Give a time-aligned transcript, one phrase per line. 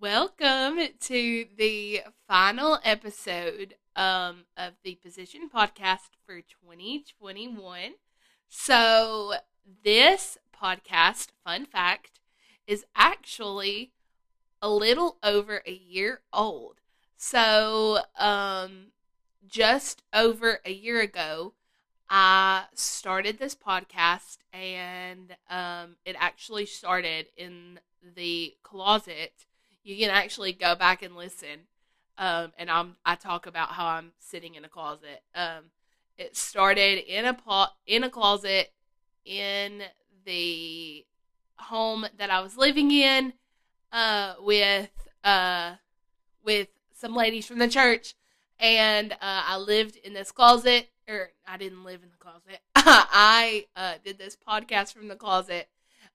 [0.00, 7.94] Welcome to the final episode um, of the Position Podcast for 2021.
[8.48, 9.32] So,
[9.82, 12.20] this podcast, fun fact,
[12.68, 13.90] is actually
[14.62, 16.76] a little over a year old.
[17.16, 18.92] So, um,
[19.48, 21.54] just over a year ago,
[22.08, 27.80] I started this podcast, and um, it actually started in
[28.14, 29.46] the closet
[29.88, 31.60] you can actually go back and listen.
[32.18, 35.22] Um, and I'm I talk about how I'm sitting in a closet.
[35.34, 35.70] Um,
[36.18, 38.70] it started in a po- in a closet
[39.24, 39.82] in
[40.26, 41.06] the
[41.56, 43.32] home that I was living in
[43.90, 44.90] uh, with
[45.24, 45.76] uh,
[46.44, 48.14] with some ladies from the church,
[48.60, 50.88] and uh, I lived in this closet.
[51.08, 52.60] Or I didn't live in the closet.
[52.76, 55.66] I uh, did this podcast from the closet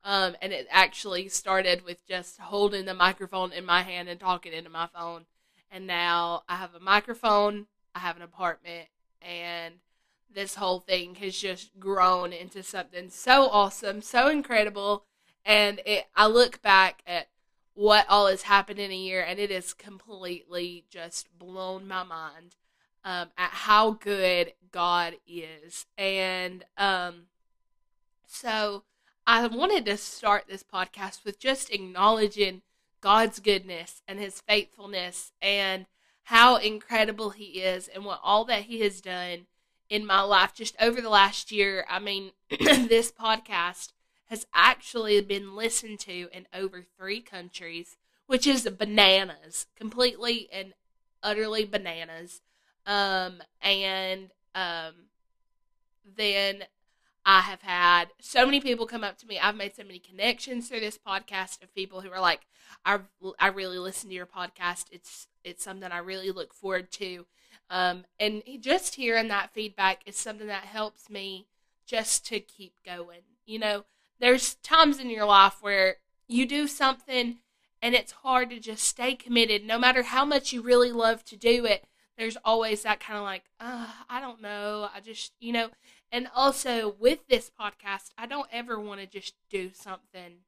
[0.03, 4.53] um, and it actually started with just holding the microphone in my hand and talking
[4.53, 5.25] into my phone.
[5.71, 8.89] And now I have a microphone, I have an apartment,
[9.21, 9.75] and
[10.33, 15.05] this whole thing has just grown into something so awesome, so incredible.
[15.45, 17.27] And it, I look back at
[17.75, 22.55] what all has happened in a year, and it has completely just blown my mind
[23.03, 25.85] um, at how good God is.
[25.97, 27.23] And um,
[28.27, 28.83] so
[29.25, 32.61] I wanted to start this podcast with just acknowledging
[32.99, 35.85] God's goodness and his faithfulness and
[36.23, 39.47] how incredible he is and what all that he has done
[39.89, 41.85] in my life just over the last year.
[41.89, 43.93] I mean, this podcast
[44.25, 47.95] has actually been listened to in over three countries,
[48.27, 50.73] which is bananas, completely and
[51.21, 52.41] utterly bananas.
[52.85, 54.93] Um, and um,
[56.17, 56.65] then
[57.25, 59.39] I have had so many people come up to me.
[59.39, 62.41] I've made so many connections through this podcast of people who are like,
[62.85, 62.99] I,
[63.39, 64.85] I really listen to your podcast.
[64.91, 67.25] It's it's something I really look forward to.
[67.69, 71.47] Um, and just hearing that feedback is something that helps me
[71.85, 73.21] just to keep going.
[73.45, 73.85] You know,
[74.19, 75.97] there's times in your life where
[76.27, 77.39] you do something
[77.81, 81.35] and it's hard to just stay committed no matter how much you really love to
[81.35, 81.85] do it.
[82.17, 84.87] There's always that kind of like, I don't know.
[84.95, 85.69] I just, you know,
[86.13, 90.43] and also with this podcast, I don't ever want to just do something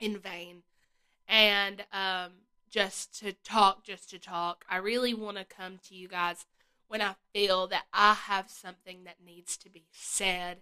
[0.00, 0.64] in vain
[1.28, 2.32] and um,
[2.68, 4.64] just to talk, just to talk.
[4.68, 6.46] I really want to come to you guys
[6.88, 10.58] when I feel that I have something that needs to be said,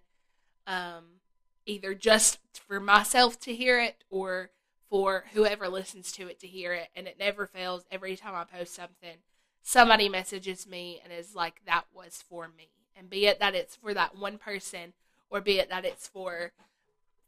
[0.66, 1.20] um,
[1.64, 4.50] either just for myself to hear it or
[4.90, 6.88] for whoever listens to it to hear it.
[6.94, 7.86] And it never fails.
[7.90, 9.16] Every time I post something,
[9.62, 12.68] somebody messages me and is like, that was for me
[13.00, 14.92] and be it that it's for that one person
[15.30, 16.52] or be it that it's for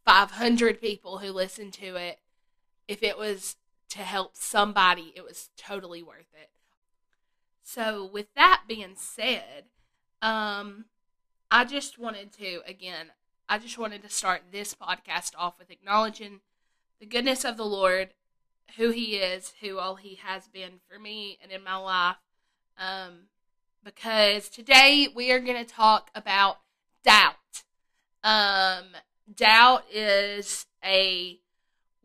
[0.05, 2.19] 500 people who listen to it
[2.87, 3.57] if it was
[3.89, 6.51] to help somebody it was totally worth it.
[7.63, 9.65] So with that being said
[10.21, 10.85] um
[11.51, 13.11] i just wanted to again
[13.49, 16.39] i just wanted to start this podcast off with acknowledging
[17.01, 18.11] the goodness of the lord
[18.77, 22.17] who he is who all he has been for me and in my life.
[22.79, 23.29] Um
[23.85, 26.59] because today we are going to talk about
[27.05, 27.37] doubt.
[28.23, 28.85] Um,
[29.35, 31.39] doubt is a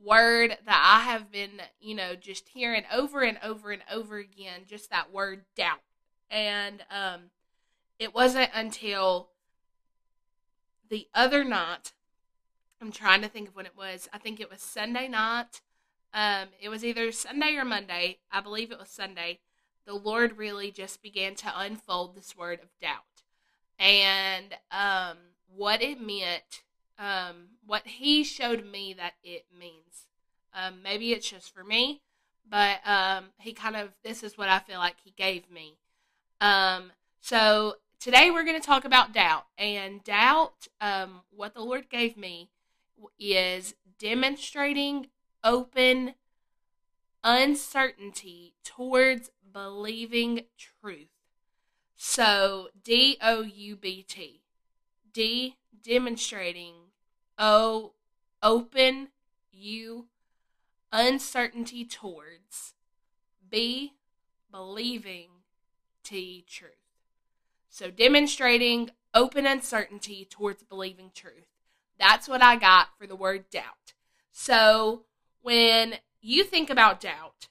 [0.04, 4.62] word that I have been, you know, just hearing over and over and over again,
[4.68, 5.82] just that word doubt.
[6.30, 7.22] And um,
[8.00, 9.30] it wasn't until
[10.90, 11.94] the other night,
[12.82, 14.08] I'm trying to think of when it was.
[14.14, 15.62] I think it was Sunday night.
[16.14, 18.20] Um, it was either Sunday or Monday.
[18.32, 19.40] I believe it was Sunday
[19.88, 23.24] the Lord really just began to unfold this word of doubt
[23.80, 25.18] and um,
[25.56, 26.64] what it meant,
[27.00, 30.08] um, what He showed me that it means.
[30.54, 32.02] Um, maybe it's just for me,
[32.48, 35.78] but um, He kind of, this is what I feel like He gave me.
[36.42, 39.46] Um, so today we're going to talk about doubt.
[39.58, 42.50] And doubt, um, what the Lord gave me,
[43.20, 45.08] is demonstrating
[45.44, 46.16] open
[47.28, 51.10] uncertainty towards believing truth.
[51.98, 54.44] So D O U B T.
[55.12, 56.74] D demonstrating
[57.38, 57.92] O
[58.42, 59.10] open
[59.52, 60.06] U
[60.94, 62.76] uncertainty towards
[63.50, 63.96] B
[64.50, 65.28] believing
[66.06, 66.72] T truth.
[67.70, 71.48] So demonstrating open uncertainty towards believing truth.
[72.00, 73.94] That's what I got for the word doubt.
[74.32, 75.04] So
[75.42, 75.96] when
[76.28, 77.48] you think about doubt,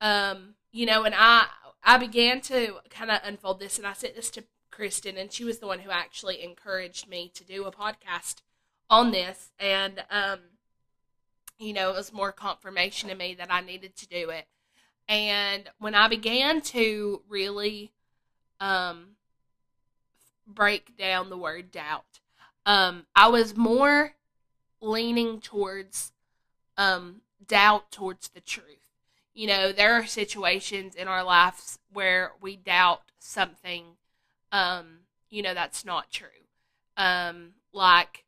[0.00, 1.46] um, you know, and I
[1.82, 5.44] I began to kind of unfold this, and I sent this to Kristen, and she
[5.44, 8.36] was the one who actually encouraged me to do a podcast
[8.88, 9.50] on this.
[9.58, 10.38] And um,
[11.58, 14.46] you know, it was more confirmation to me that I needed to do it.
[15.08, 17.90] And when I began to really
[18.60, 19.16] um,
[20.46, 22.20] break down the word doubt,
[22.64, 24.14] um, I was more
[24.80, 26.12] leaning towards
[26.78, 28.66] um, doubt towards the truth.
[29.34, 33.96] You know, there are situations in our lives where we doubt something,
[34.52, 36.28] um, you know, that's not true.
[36.96, 38.24] Um, like,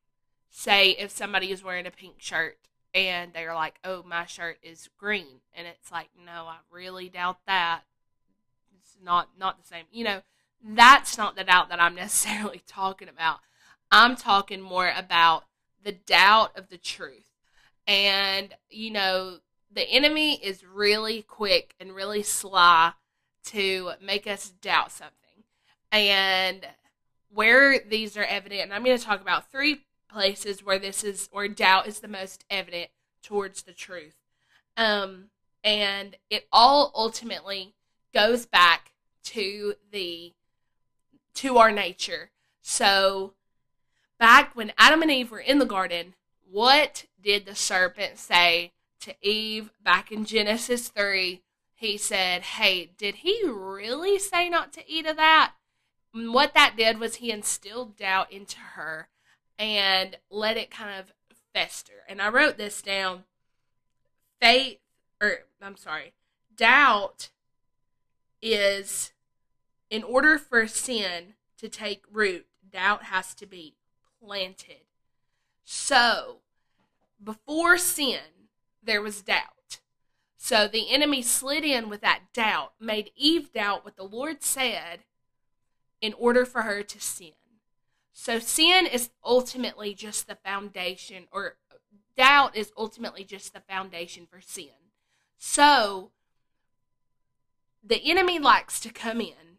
[0.51, 2.59] say, if somebody is wearing a pink shirt
[2.95, 7.45] and they're like, "Oh, my shirt is green," and it's like, "No, I really doubt
[7.47, 7.83] that.
[8.79, 10.23] It's not not the same." You know,
[10.63, 13.41] that's not the doubt that I'm necessarily talking about.
[13.91, 15.45] I'm talking more about
[15.83, 17.32] the doubt of the truth.
[17.87, 19.39] And you know,
[19.73, 22.93] the enemy is really quick and really sly
[23.47, 25.17] to make us doubt something.
[25.91, 26.67] And
[27.33, 31.29] where these are evident, and I'm going to talk about three places where this is
[31.33, 32.91] where doubt is the most evident
[33.23, 34.17] towards the truth.
[34.77, 35.27] Um,
[35.65, 37.75] and it all ultimately
[38.13, 38.93] goes back
[39.25, 40.33] to the
[41.35, 42.31] to our nature.
[42.61, 43.35] So
[44.19, 46.15] back when Adam and Eve were in the garden,
[46.53, 51.41] what did the serpent say to Eve back in Genesis 3?
[51.75, 55.55] He said, Hey, did he really say not to eat of that?
[56.15, 59.09] And what that did was he instilled doubt into her
[59.59, 61.15] and let it kind of
[61.55, 62.05] fester.
[62.07, 63.25] And I wrote this down.
[64.39, 64.79] Faith,
[65.23, 66.13] or I'm sorry,
[66.55, 67.31] doubt
[68.43, 69.13] is
[69.89, 73.75] in order for sin to take root, doubt has to be
[74.21, 74.83] planted.
[75.65, 76.42] So,
[77.23, 78.21] before sin,
[78.83, 79.81] there was doubt.
[80.37, 85.05] So the enemy slid in with that doubt, made Eve doubt what the Lord said
[86.01, 87.33] in order for her to sin.
[88.13, 91.57] So sin is ultimately just the foundation, or
[92.17, 94.91] doubt is ultimately just the foundation for sin.
[95.39, 96.11] So
[97.83, 99.59] the enemy likes to come in,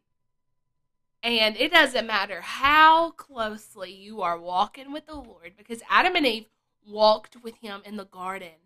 [1.23, 6.25] and it doesn't matter how closely you are walking with the Lord, because Adam and
[6.25, 6.45] Eve
[6.87, 8.59] walked with him in the garden.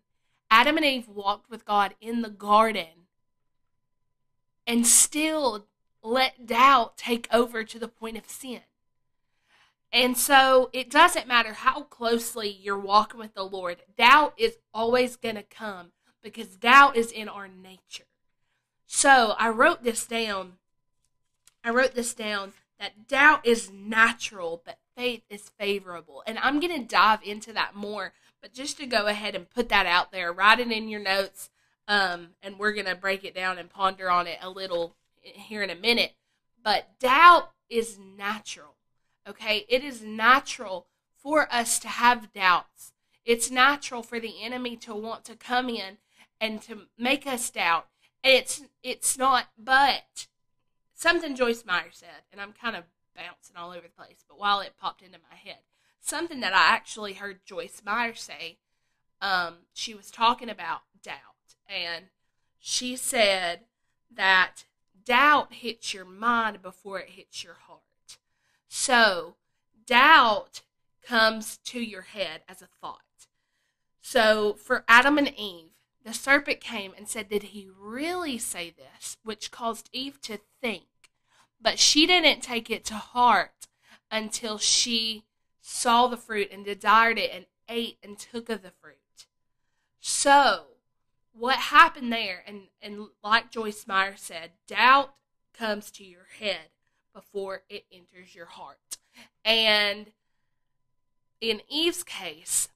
[0.50, 3.08] Adam and Eve walked with God in the garden
[4.66, 5.66] and still
[6.04, 8.62] let doubt take over to the point of sin.
[9.92, 15.16] And so it doesn't matter how closely you're walking with the Lord, doubt is always
[15.16, 15.92] going to come
[16.22, 18.04] because doubt is in our nature.
[18.86, 20.54] So I wrote this down.
[21.64, 26.24] I wrote this down that doubt is natural, but faith is favorable.
[26.26, 29.70] And I'm going to dive into that more, but just to go ahead and put
[29.70, 31.50] that out there, write it in your notes,
[31.88, 35.62] um, and we're going to break it down and ponder on it a little here
[35.62, 36.16] in a minute.
[36.62, 38.76] But doubt is natural.
[39.30, 39.66] Okay?
[39.70, 42.92] It is natural for us to have doubts.
[43.24, 45.98] It's natural for the enemy to want to come in
[46.42, 47.88] and to make us doubt.
[48.24, 50.28] It's it's not but
[50.94, 52.84] something Joyce Meyer said, and I'm kind of
[53.18, 55.60] bouncing all over the place, but while it popped into my head,
[56.00, 58.60] something that I actually heard Joyce Meyer say,
[59.20, 62.06] um, she was talking about doubt, and
[62.60, 63.62] she said
[64.14, 64.66] that
[65.04, 67.82] doubt hits your mind before it hits your heart.
[68.68, 69.36] So,
[69.86, 70.62] doubt
[71.02, 73.02] comes to your head as a thought.
[74.02, 75.72] So, for Adam and Eve,
[76.04, 79.18] the serpent came and said, Did he really say this?
[79.24, 80.86] Which caused Eve to think.
[81.60, 83.68] But she didn't take it to heart
[84.12, 85.24] until she
[85.62, 89.28] saw the fruit and desired it and ate and took of the fruit.
[90.00, 90.68] So,
[91.34, 95.14] what happened there, and, and like Joyce Meyer said, doubt
[95.54, 96.70] comes to your head
[97.14, 98.98] before it enters your heart.
[99.44, 100.12] And
[101.42, 102.70] in Eve's case,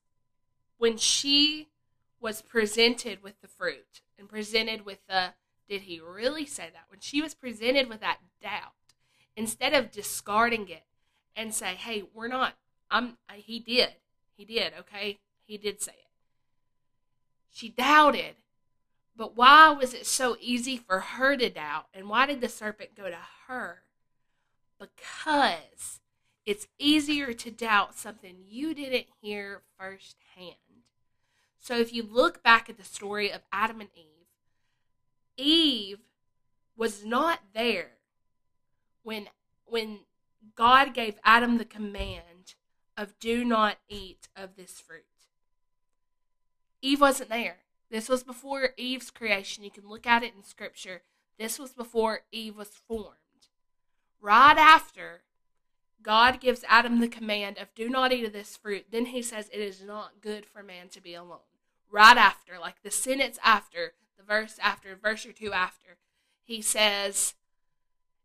[0.78, 1.70] when she
[2.20, 5.34] was presented with the fruit and presented with the,
[5.72, 6.86] did he really say that?
[6.90, 8.74] When she was presented with that doubt,
[9.36, 10.84] instead of discarding it
[11.36, 12.54] and say, hey, we're not,
[12.90, 13.90] I'm, he did,
[14.36, 15.20] he did, okay?
[15.46, 16.12] He did say it.
[17.50, 18.36] She doubted.
[19.16, 21.88] But why was it so easy for her to doubt?
[21.94, 23.84] And why did the serpent go to her?
[24.82, 26.00] because
[26.46, 30.56] it's easier to doubt something you didn't hear firsthand.
[31.60, 34.21] So if you look back at the story of Adam and Eve,
[36.82, 37.92] was not there
[39.04, 39.28] when
[39.66, 40.00] when
[40.56, 42.56] God gave Adam the command
[42.98, 45.04] of do not eat of this fruit.
[46.82, 47.58] Eve wasn't there.
[47.92, 49.64] This was before Eve's creation.
[49.64, 51.04] You can look at it in scripture.
[51.38, 53.18] This was before Eve was formed
[54.20, 55.22] right after
[56.02, 59.52] God gives Adam the command of do not eat of this fruit, then he says
[59.54, 61.46] it is not good for man to be alone.
[61.92, 65.98] right after, like the sentence after, the verse after, verse or two after,
[66.52, 67.34] he says,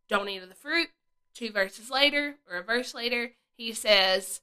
[0.08, 0.88] Don't eat of the fruit.
[1.32, 4.40] Two verses later, or a verse later, he says,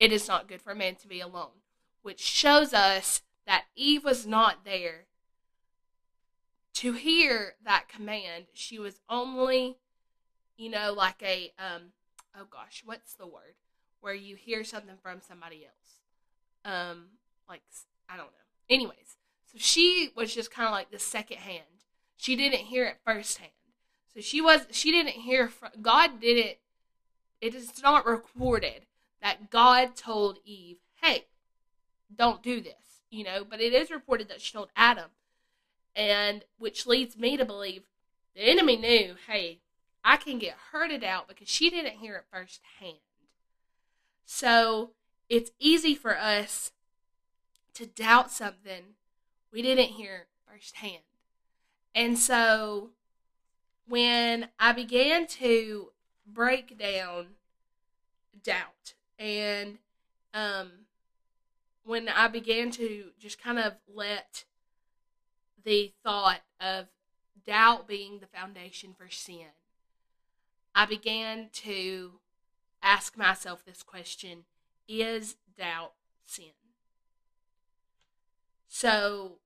[0.00, 1.60] It is not good for a man to be alone,
[2.00, 5.04] which shows us that Eve was not there
[6.74, 8.46] to hear that command.
[8.54, 9.76] She was only,
[10.56, 11.92] you know, like a, um,
[12.34, 13.56] oh gosh, what's the word?
[14.00, 16.00] Where you hear something from somebody else.
[16.64, 17.08] Um,
[17.46, 17.60] like,
[18.08, 18.48] I don't know.
[18.70, 21.77] Anyways, so she was just kind of like the second hand.
[22.18, 23.52] She didn't hear it firsthand.
[24.12, 26.58] So she was, she didn't hear, from, God didn't,
[27.40, 28.82] it is not recorded
[29.22, 31.26] that God told Eve, hey,
[32.14, 35.10] don't do this, you know, but it is reported that she told Adam.
[35.94, 37.84] And which leads me to believe
[38.34, 39.60] the enemy knew, hey,
[40.04, 42.98] I can get hurted out because she didn't hear it firsthand.
[44.24, 44.90] So
[45.28, 46.72] it's easy for us
[47.74, 48.94] to doubt something
[49.52, 51.02] we didn't hear firsthand.
[51.98, 52.90] And so
[53.88, 55.88] when I began to
[56.24, 57.30] break down
[58.44, 59.78] doubt and
[60.32, 60.70] um,
[61.82, 64.44] when I began to just kind of let
[65.64, 66.86] the thought of
[67.44, 69.50] doubt being the foundation for sin,
[70.76, 72.20] I began to
[72.80, 74.44] ask myself this question
[74.86, 76.52] Is doubt sin?
[78.68, 79.38] So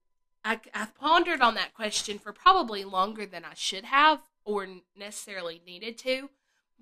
[0.44, 5.62] I, I pondered on that question for probably longer than I should have or necessarily
[5.64, 6.30] needed to.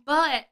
[0.03, 0.49] But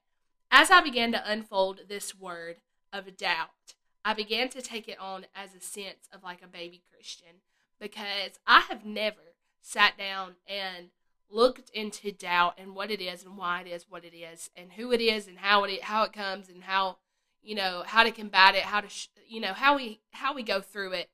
[0.50, 2.56] as I began to unfold this word
[2.92, 3.74] of doubt,
[4.04, 7.42] I began to take it on as a sense of like a baby Christian
[7.80, 10.88] because I have never sat down and
[11.30, 14.72] looked into doubt and what it is and why it is what it is and
[14.72, 16.96] who it is and how it how it comes and how
[17.42, 18.88] you know how to combat it how to
[19.28, 21.10] you know how we how we go through it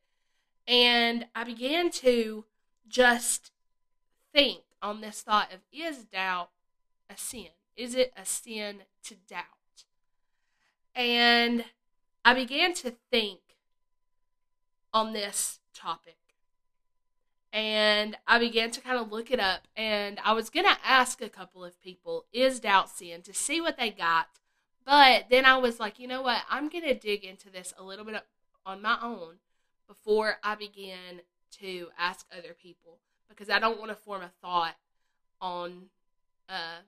[0.66, 2.44] and I began to
[2.88, 3.50] just
[4.32, 6.50] think on this thought of is doubt
[7.10, 9.84] a sin is it a sin to doubt
[10.94, 11.64] and
[12.24, 13.40] I began to think
[14.92, 16.16] on this topic
[17.54, 19.68] and I began to kind of look it up.
[19.76, 23.60] And I was going to ask a couple of people, is doubt sin, to see
[23.60, 24.26] what they got.
[24.84, 26.42] But then I was like, you know what?
[26.50, 28.20] I'm going to dig into this a little bit
[28.66, 29.36] on my own
[29.86, 31.22] before I begin
[31.60, 32.98] to ask other people
[33.28, 34.76] because I don't want to form a thought
[35.40, 35.86] on,
[36.48, 36.82] uh,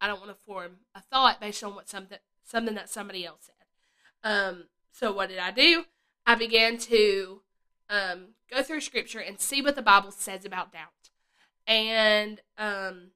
[0.00, 3.46] I don't want to form a thought based on what something something that somebody else
[3.46, 4.30] said.
[4.30, 5.84] Um, so what did I do?
[6.26, 7.40] I began to
[7.88, 11.10] um, go through scripture and see what the Bible says about doubt.
[11.66, 13.10] And um,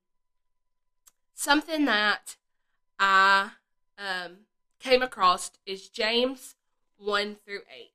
[1.35, 2.37] something that
[2.99, 3.50] I
[3.99, 4.38] um,
[4.80, 6.54] came across is James
[6.99, 7.90] 1 through 8.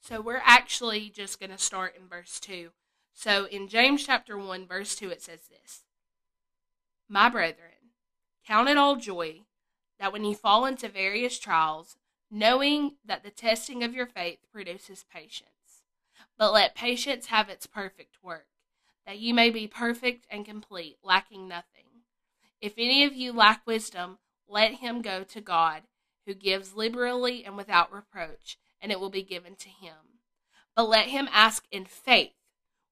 [0.00, 2.70] So we're actually just going to start in verse 2.
[3.12, 5.84] So in James chapter 1, verse 2, it says this
[7.08, 7.92] My brethren,
[8.46, 9.42] count it all joy
[9.98, 11.96] that when you fall into various trials,
[12.30, 15.82] knowing that the testing of your faith produces patience.
[16.38, 18.46] But let patience have its perfect work,
[19.06, 21.84] that you may be perfect and complete, lacking nothing.
[22.60, 25.82] If any of you lack wisdom, let him go to God,
[26.26, 30.20] who gives liberally and without reproach, and it will be given to him.
[30.74, 32.32] But let him ask in faith,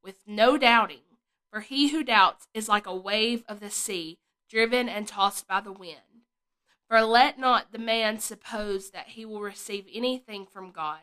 [0.02, 1.02] with no doubting,
[1.50, 4.18] for he who doubts is like a wave of the sea,
[4.50, 6.24] driven and tossed by the wind.
[6.88, 11.00] For let not the man suppose that he will receive anything from God.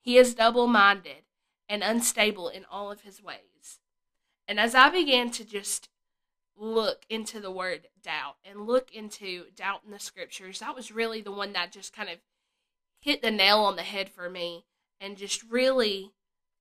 [0.00, 1.24] He is double minded
[1.68, 3.80] and unstable in all of his ways.
[4.48, 5.88] And as I began to just
[6.56, 11.20] look into the word doubt and look into doubt in the scriptures, that was really
[11.20, 12.18] the one that just kind of
[13.06, 14.64] hit the nail on the head for me
[15.00, 16.10] and just really,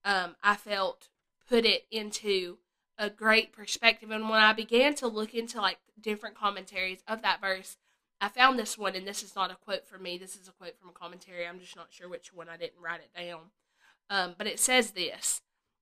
[0.06, 1.10] um, I felt
[1.50, 2.60] put it into
[3.00, 4.12] a great perspective.
[4.12, 7.78] And when I began to look into like different commentaries of that verse,
[8.22, 10.20] I found this one, and this is not a quote from me.
[10.20, 11.48] This is a quote from a commentary.
[11.48, 12.48] I'm just not sure which one.
[12.48, 13.40] I didn't write it down.
[14.12, 15.42] Um, but it says this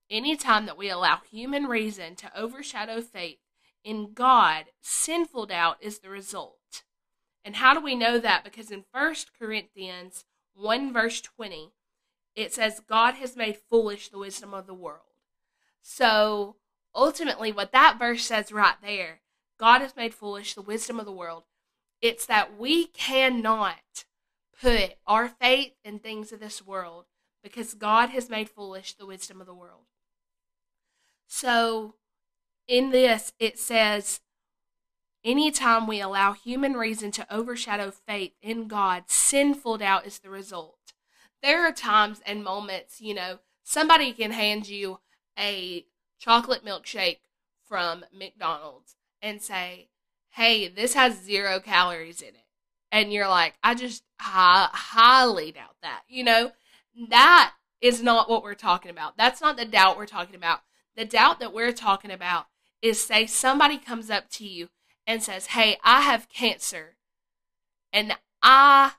[0.10, 3.40] anytime that we allow human reason to overshadow faith
[3.84, 6.84] in God, sinful doubt is the result.
[7.44, 8.46] And how do we know that?
[8.46, 10.24] Because in 1 Corinthians
[10.56, 11.72] 1, verse 20,
[12.36, 15.02] it says, God has made foolish the wisdom of the world.
[15.82, 16.56] So
[16.96, 19.22] ultimately, what that verse says right there,
[19.60, 21.44] God has made foolish the wisdom of the world.
[22.02, 24.06] It's that we cannot
[24.60, 27.06] put our faith in things of this world
[27.44, 29.84] because God has made foolish the wisdom of the world.
[31.28, 31.96] So,
[32.68, 34.22] in this, it says,
[35.24, 40.94] anytime we allow human reason to overshadow faith in God, sinful doubt is the result.
[41.42, 45.00] There are times and moments, you know, somebody can hand you
[45.38, 45.86] a
[46.20, 47.20] chocolate milkshake
[47.68, 49.90] from McDonald's and say,
[50.32, 52.46] hey, this has zero calories in it.
[52.92, 56.04] And you're like, I just hi- highly doubt that.
[56.08, 56.52] You know,
[57.10, 59.18] that is not what we're talking about.
[59.18, 60.62] That's not the doubt we're talking about.
[60.96, 62.46] The doubt that we're talking about
[62.82, 64.70] is say somebody comes up to you
[65.06, 66.98] and says, "Hey, I have cancer."
[67.92, 68.94] And I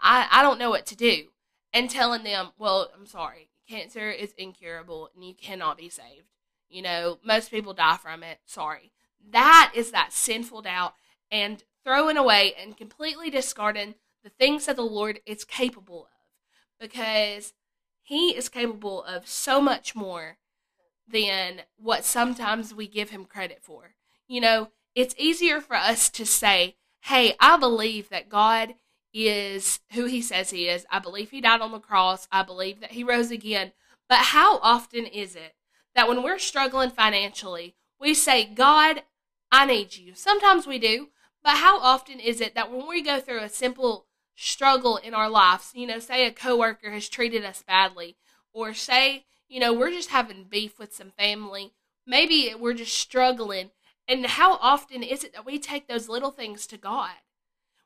[0.00, 1.28] I I don't know what to do.
[1.72, 3.48] And telling them, "Well, I'm sorry.
[3.68, 6.28] Cancer is incurable and you cannot be saved."
[6.68, 8.40] You know, most people die from it.
[8.46, 8.92] Sorry.
[9.30, 10.94] That is that sinful doubt
[11.30, 16.12] and throwing away and completely discarding the things that the Lord is capable of
[16.78, 17.52] because
[18.02, 20.38] he is capable of so much more
[21.06, 23.94] than what sometimes we give him credit for.
[24.26, 28.74] You know, it's easier for us to say, hey, I believe that God
[29.12, 30.86] is who he says he is.
[30.90, 32.26] I believe he died on the cross.
[32.30, 33.72] I believe that he rose again.
[34.08, 35.54] But how often is it
[35.94, 39.02] that when we're struggling financially, we say, God,
[39.50, 40.14] I need you?
[40.14, 41.08] Sometimes we do.
[41.44, 45.28] But how often is it that when we go through a simple struggle in our
[45.28, 48.16] lives, you know, say a coworker has treated us badly,
[48.52, 51.72] or say, you know, we're just having beef with some family,
[52.06, 53.70] maybe we're just struggling,
[54.08, 57.16] and how often is it that we take those little things to God?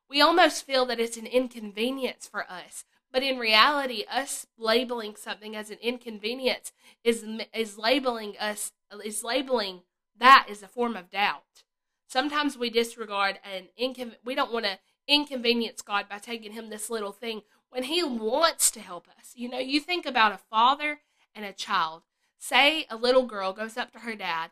[0.08, 5.56] We almost feel that it's an inconvenience for us, but in reality, us labeling something
[5.56, 8.72] as an inconvenience is is labeling us
[9.04, 9.82] is labeling
[10.18, 11.64] that as a form of doubt.
[12.08, 16.88] Sometimes we disregard and incon- we don't want to inconvenience God by taking him this
[16.88, 19.32] little thing when he wants to help us.
[19.34, 21.00] You know, you think about a father
[21.34, 22.02] and a child.
[22.38, 24.50] Say a little girl goes up to her dad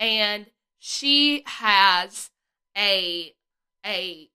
[0.00, 0.46] and
[0.86, 2.30] she has
[2.76, 3.32] a
[3.86, 4.28] a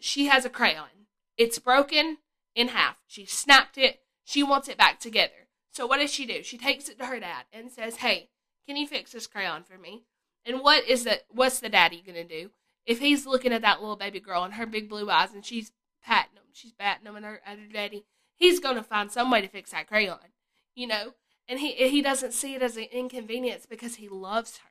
[0.00, 1.08] she has a crayon.
[1.36, 2.16] It's broken
[2.54, 2.96] in half.
[3.06, 4.00] She snapped it.
[4.24, 5.46] She wants it back together.
[5.70, 6.42] So what does she do?
[6.42, 8.30] She takes it to her dad and says, "Hey,
[8.66, 10.04] can you fix this crayon for me?"
[10.46, 12.50] And what is the what's the daddy gonna do?
[12.86, 15.72] If he's looking at that little baby girl and her big blue eyes and she's
[16.02, 19.72] patting him, she's batting him and her daddy, he's gonna find some way to fix
[19.72, 20.32] that crayon,
[20.74, 21.12] you know.
[21.46, 24.67] And he he doesn't see it as an inconvenience because he loves her.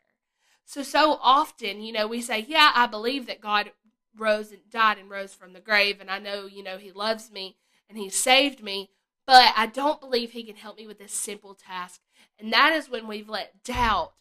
[0.67, 3.71] So so often, you know, we say, "Yeah, I believe that God
[4.15, 7.32] rose and died and rose from the grave, and I know, you know, He loves
[7.32, 7.58] me
[7.89, 8.91] and He saved me."
[9.27, 11.99] But I don't believe he can help me with this simple task.
[12.39, 14.13] And that is when we've let doubt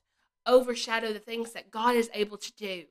[0.45, 2.87] overshadow the things that God is able to do.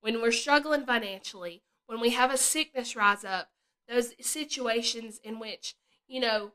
[0.00, 3.50] When we're struggling financially, when we have a sickness rise up,
[3.88, 5.74] those situations in which,
[6.06, 6.52] you know,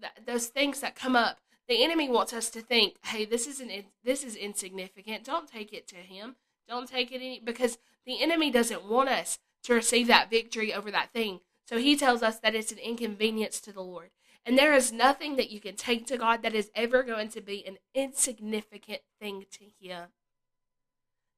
[0.00, 3.86] th- those things that come up, the enemy wants us to think, "Hey, this isn't
[4.02, 5.24] this is insignificant.
[5.24, 6.36] Don't take it to him.
[6.68, 10.90] Don't take it any because the enemy doesn't want us to receive that victory over
[10.90, 11.40] that thing.
[11.66, 14.10] So he tells us that it's an inconvenience to the Lord.
[14.46, 17.40] And there is nothing that you can take to God that is ever going to
[17.40, 20.08] be an insignificant thing to Him.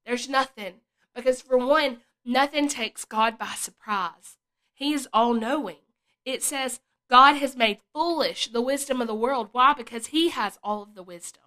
[0.05, 0.81] There's nothing.
[1.15, 4.37] Because, for one, nothing takes God by surprise.
[4.75, 5.79] He is all knowing.
[6.25, 9.49] It says, God has made foolish the wisdom of the world.
[9.53, 9.73] Why?
[9.73, 11.43] Because He has all of the wisdom.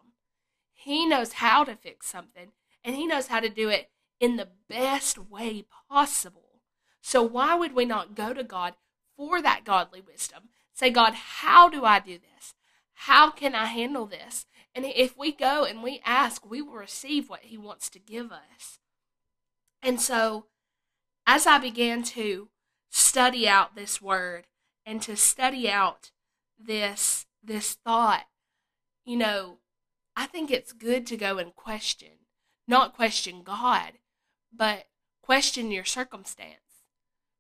[0.74, 2.52] He knows how to fix something,
[2.84, 6.62] and He knows how to do it in the best way possible.
[7.02, 8.76] So, why would we not go to God
[9.18, 10.50] for that godly wisdom?
[10.74, 12.54] Say, God, how do I do this?
[12.94, 14.46] How can I handle this?
[14.76, 18.32] And if we go and we ask, we will receive what He wants to give
[18.32, 18.80] us.
[19.82, 20.46] And so,
[21.26, 22.50] as I began to
[22.90, 24.48] study out this word
[24.90, 26.10] and to study out
[26.58, 28.26] this this thought,
[29.06, 29.60] you know,
[30.16, 32.26] I think it's good to go and question,
[32.68, 34.00] not question God,
[34.52, 34.88] but
[35.22, 36.86] question your circumstance.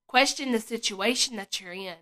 [0.08, 1.96] Question the situation that you're in.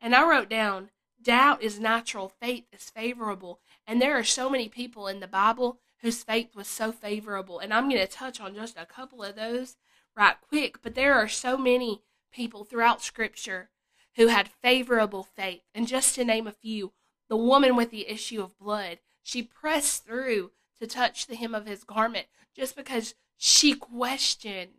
[0.00, 3.58] And I wrote down doubt is natural, faith is favorable.
[3.86, 7.58] And there are so many people in the Bible whose faith was so favorable.
[7.58, 9.76] And I'm going to touch on just a couple of those
[10.16, 10.80] right quick.
[10.80, 13.70] But there are so many people throughout Scripture
[14.16, 15.62] who had favorable faith.
[15.74, 16.92] And just to name a few,
[17.28, 21.66] the woman with the issue of blood, she pressed through to touch the hem of
[21.66, 24.70] his garment just because she questioned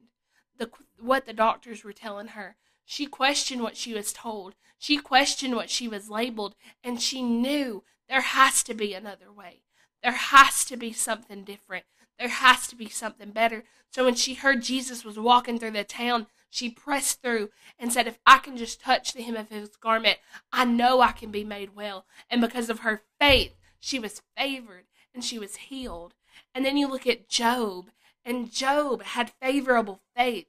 [0.58, 0.70] the,
[1.00, 2.56] what the doctors were telling her.
[2.86, 4.56] She questioned what she was told.
[4.78, 9.62] She questioned what she was labeled, and she knew there has to be another way.
[10.04, 11.86] There has to be something different.
[12.20, 13.64] There has to be something better.
[13.90, 18.06] So when she heard Jesus was walking through the town, she pressed through and said,
[18.06, 20.20] If I can just touch the hem of his garment,
[20.52, 22.06] I know I can be made well.
[22.30, 24.86] And because of her faith, she was favored
[25.16, 26.14] and she was healed.
[26.54, 27.90] And then you look at Job,
[28.24, 30.46] and Job had favorable faith.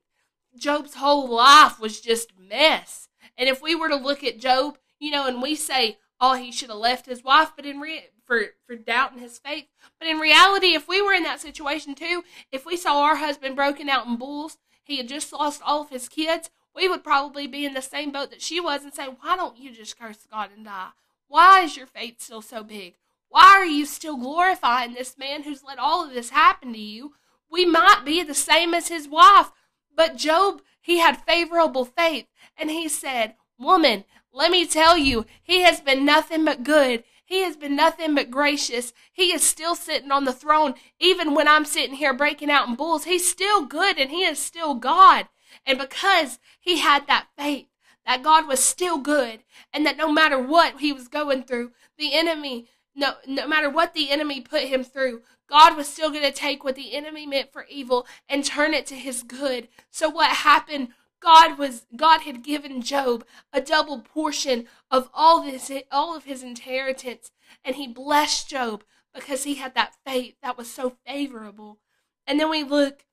[0.55, 3.09] Job's whole life was just mess.
[3.39, 6.53] And if we were to look at Job, you know, and we say, oh, he
[6.53, 9.67] should have left his wife, but in re- for for doubting his faith.
[9.99, 13.57] But in reality, if we were in that situation too, if we saw our husband
[13.57, 17.47] broken out in bulls, he had just lost all of his kids, we would probably
[17.47, 20.27] be in the same boat that she was and say, Why don't you just curse
[20.31, 20.91] God and die?
[21.29, 22.95] Why is your faith still so big?
[23.29, 27.15] Why are you still glorifying this man who's let all of this happen to you?
[27.51, 29.51] We might be the same as his wife,
[29.97, 35.61] but Job, he had favorable faith, and he said, Woman, let me tell you, he
[35.63, 37.05] has been nothing but good.
[37.25, 38.93] He has been nothing but gracious.
[39.13, 40.75] He is still sitting on the throne.
[40.99, 44.39] Even when I'm sitting here breaking out in bulls, he's still good and he is
[44.39, 45.29] still God.
[45.67, 47.67] And because he had that faith
[48.07, 49.41] that God was still good
[49.73, 53.95] and that no matter what he was going through, the enemy, no, no matter what
[53.95, 57.53] the enemy put him through, God was still going to take what the enemy meant
[57.53, 59.69] for evil and turn it to his good.
[59.91, 60.89] So what happened
[61.25, 66.43] God was God had given Job a double portion of all this all of his
[66.43, 67.31] inheritance
[67.65, 68.85] and he blessed Job
[69.15, 71.79] because he had that faith that was so favorable.
[72.27, 73.07] And then we look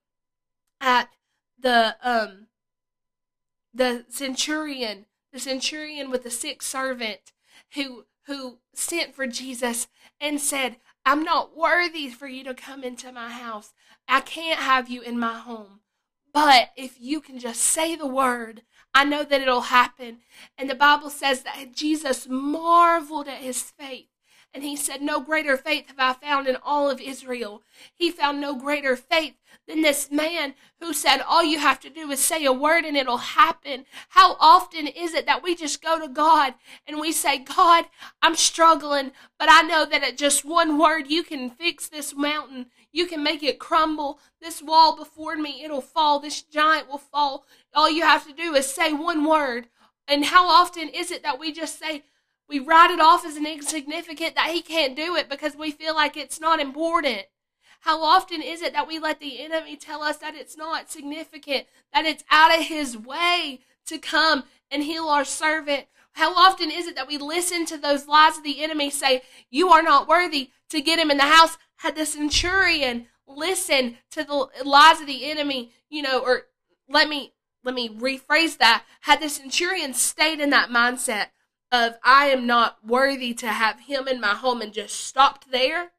[0.81, 1.09] at
[1.57, 2.47] the um
[3.73, 7.31] the centurion, the centurion with the sick servant
[7.75, 9.87] who who sent for Jesus
[10.19, 13.73] and said, "I'm not worthy for you to come into my house.
[14.05, 15.80] I can't have you in my home."
[16.33, 18.63] But if you can just say the word,
[18.93, 20.19] I know that it'll happen.
[20.57, 24.07] And the Bible says that Jesus marveled at his faith.
[24.53, 27.63] And he said, No greater faith have I found in all of Israel.
[27.95, 32.11] He found no greater faith than this man who said, All you have to do
[32.11, 33.85] is say a word and it'll happen.
[34.09, 37.85] How often is it that we just go to God and we say, God,
[38.21, 42.65] I'm struggling, but I know that at just one word you can fix this mountain.
[42.91, 44.19] You can make it crumble.
[44.41, 46.19] This wall before me, it'll fall.
[46.19, 47.45] This giant will fall.
[47.73, 49.67] All you have to do is say one word.
[50.07, 52.03] And how often is it that we just say,
[52.49, 55.95] we write it off as an insignificant that he can't do it because we feel
[55.95, 57.23] like it's not important?
[57.81, 61.65] How often is it that we let the enemy tell us that it's not significant,
[61.93, 65.85] that it's out of his way to come and heal our servant?
[66.13, 69.69] How often is it that we listen to those lies of the enemy say, You
[69.69, 71.57] are not worthy to get him in the house?
[71.81, 76.43] Had the centurion listen to the lies of the enemy, you know, or
[76.87, 78.83] let me let me rephrase that.
[79.01, 81.27] Had the centurion stayed in that mindset
[81.71, 85.91] of I am not worthy to have him in my home and just stopped there,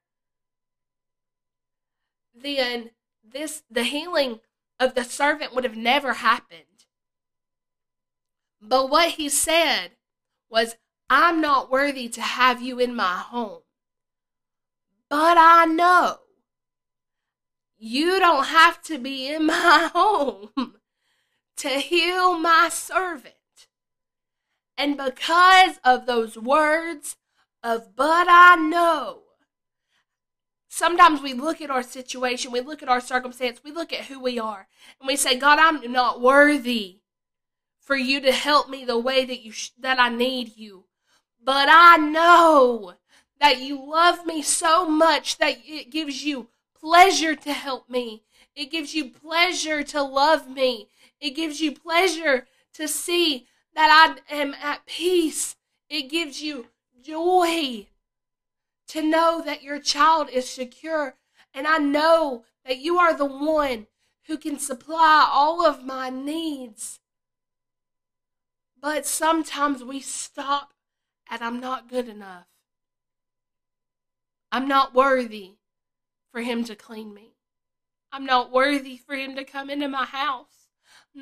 [2.33, 2.91] then
[3.25, 4.39] this the healing
[4.79, 6.87] of the servant would have never happened.
[8.61, 9.97] But what he said
[10.49, 10.77] was,
[11.11, 13.63] I'm not worthy to have you in my home.
[15.13, 16.21] But I know
[17.77, 20.49] you don't have to be in my home
[21.59, 23.35] to heal my servant.
[24.79, 27.19] And because of those words
[27.63, 29.25] of, but I know,
[30.67, 34.19] sometimes we look at our situation, we look at our circumstance, we look at who
[34.19, 34.67] we are,
[34.99, 37.01] and we say, God, I'm not worthy
[37.83, 40.87] for you to help me the way that you sh- that I need you.
[41.39, 42.95] But I know
[43.43, 46.47] that you love me so much that it gives you
[46.81, 48.23] pleasure to help me.
[48.55, 50.87] It gives you pleasure to love me.
[51.21, 55.57] It gives you pleasure to see that I am at peace.
[55.91, 56.69] It gives you
[57.03, 57.89] joy
[58.87, 61.17] to know that your child is secure.
[61.53, 63.89] And I know that you are the one
[64.29, 67.01] who can supply all of my needs.
[68.81, 70.75] But sometimes we stop
[71.29, 72.47] at I'm not good enough.
[74.53, 75.53] I'm not worthy
[76.31, 77.37] for him to clean me.
[78.13, 80.69] I'm not worthy for him to come into my house.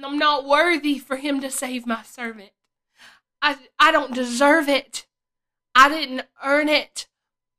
[0.05, 2.51] I'm not worthy for him to save my servant.
[3.41, 5.07] I, I don't deserve it.
[5.77, 7.07] I didn't earn it.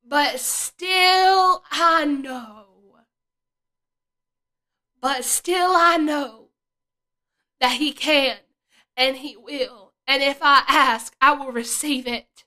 [0.06, 2.66] But still, I know.
[5.00, 6.50] But still, I know
[7.62, 8.38] that he can
[8.98, 9.94] and he will.
[10.06, 12.44] And if I ask, I will receive it.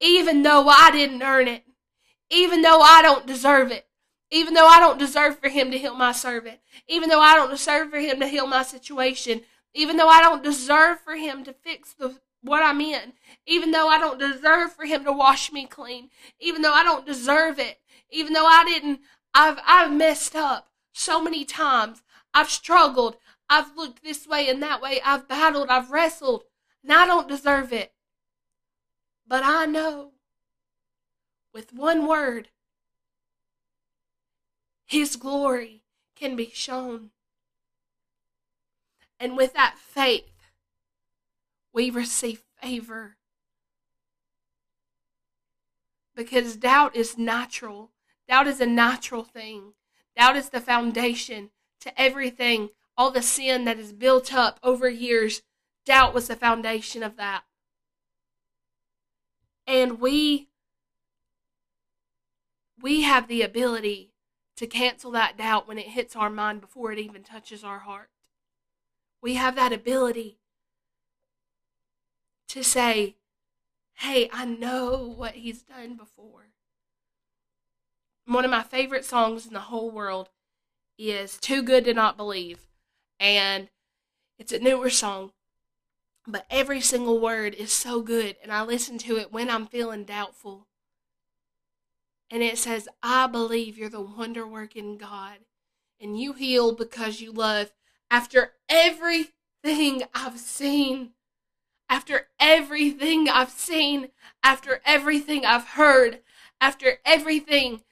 [0.00, 1.63] Even though I didn't earn it
[2.34, 3.86] even though I don't deserve it.
[4.30, 6.58] Even though I don't deserve for him to heal my servant.
[6.88, 9.42] Even though I don't deserve for him to heal my situation.
[9.72, 13.12] Even though I don't deserve for him to fix the what I'm in.
[13.46, 16.10] Even though I don't deserve for him to wash me clean.
[16.40, 17.78] Even though I don't deserve it.
[18.10, 19.00] Even though I didn't
[19.32, 22.02] I've I've messed up so many times.
[22.32, 23.16] I've struggled.
[23.48, 25.00] I've looked this way and that way.
[25.04, 25.68] I've battled.
[25.68, 26.42] I've wrestled.
[26.82, 27.92] And I don't deserve it.
[29.26, 30.13] But I know
[31.54, 32.48] with one word,
[34.84, 35.82] His glory
[36.14, 37.10] can be shown.
[39.18, 40.50] And with that faith,
[41.72, 43.16] we receive favor.
[46.14, 47.90] because doubt is natural.
[48.28, 49.74] Doubt is a natural thing.
[50.16, 52.70] Doubt is the foundation to everything.
[52.96, 55.42] All the sin that is built up over years,
[55.84, 57.42] doubt was the foundation of that.
[59.66, 60.48] And we
[62.84, 64.12] we have the ability
[64.56, 68.10] to cancel that doubt when it hits our mind before it even touches our heart.
[69.22, 70.36] We have that ability
[72.48, 73.16] to say,
[73.94, 76.48] Hey, I know what he's done before.
[78.26, 80.28] One of my favorite songs in the whole world
[80.98, 82.66] is Too Good to Not Believe.
[83.18, 83.70] And
[84.38, 85.32] it's a newer song,
[86.26, 88.36] but every single word is so good.
[88.42, 90.66] And I listen to it when I'm feeling doubtful.
[92.30, 95.38] And it says, I believe you're the wonder working God.
[96.00, 97.72] And you heal because you love.
[98.10, 101.10] After everything I've seen,
[101.88, 104.08] after everything I've seen,
[104.42, 106.20] after everything I've heard,
[106.60, 107.82] after everything,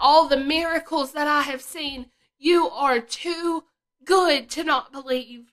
[0.00, 2.06] all the miracles that I have seen,
[2.38, 3.64] you are too
[4.04, 5.52] good to not believe.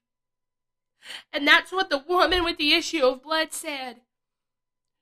[1.34, 3.98] And that's what the woman with the issue of blood said.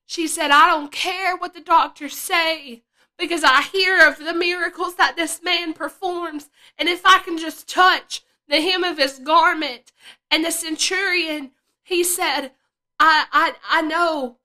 [0.05, 2.83] She said, I don't care what the doctors say
[3.17, 6.49] because I hear of the miracles that this man performs.
[6.77, 9.91] And if I can just touch the hem of his garment.
[10.31, 11.51] And the centurion,
[11.83, 12.51] he said,
[12.99, 14.37] I, I, I know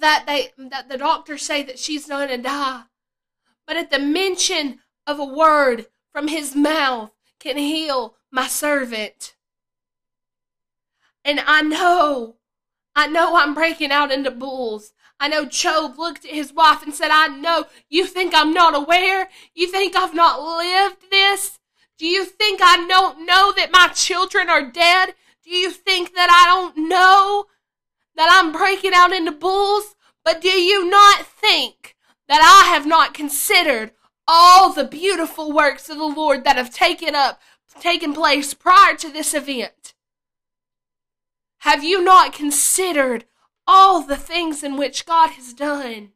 [0.00, 2.82] that they, that the doctors say that she's going to die.
[3.66, 9.34] But at the mention of a word from his mouth can heal my servant.
[11.24, 12.36] And I know,
[12.94, 14.92] I know I'm breaking out into bulls.
[15.18, 18.74] I know Job looked at his wife and said, I know you think I'm not
[18.74, 19.28] aware.
[19.54, 21.58] You think I've not lived this.
[21.98, 25.14] Do you think I don't know that my children are dead?
[25.42, 27.46] Do you think that I don't know
[28.16, 29.94] that I'm breaking out into bulls?
[30.24, 31.96] But do you not think
[32.28, 33.92] that I have not considered
[34.28, 37.40] all the beautiful works of the Lord that have taken up
[37.80, 39.94] taken place prior to this event?
[41.58, 43.24] Have you not considered
[43.66, 46.10] all the things in which God has done?